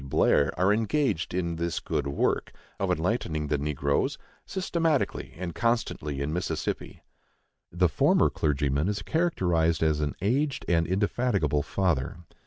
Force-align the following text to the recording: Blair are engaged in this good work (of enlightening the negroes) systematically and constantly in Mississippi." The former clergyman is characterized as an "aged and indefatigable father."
Blair 0.03 0.51
are 0.57 0.73
engaged 0.73 1.31
in 1.31 1.57
this 1.57 1.79
good 1.79 2.07
work 2.07 2.51
(of 2.79 2.89
enlightening 2.89 3.49
the 3.49 3.57
negroes) 3.59 4.17
systematically 4.47 5.35
and 5.37 5.53
constantly 5.53 6.21
in 6.21 6.33
Mississippi." 6.33 7.03
The 7.71 7.87
former 7.87 8.31
clergyman 8.31 8.87
is 8.89 9.03
characterized 9.03 9.83
as 9.83 9.99
an 9.99 10.15
"aged 10.19 10.65
and 10.67 10.87
indefatigable 10.87 11.61
father." 11.61 12.17